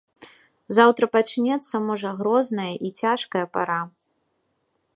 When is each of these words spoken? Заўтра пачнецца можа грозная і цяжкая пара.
Заўтра 0.77 1.05
пачнецца 1.15 1.75
можа 1.89 2.09
грозная 2.21 2.67
і 2.89 2.91
цяжкая 3.03 3.45
пара. 3.59 3.79